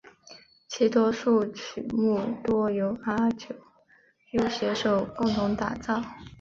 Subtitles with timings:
[0.67, 3.53] 其多数曲目多由阿久
[4.31, 6.01] 悠携手共同打造。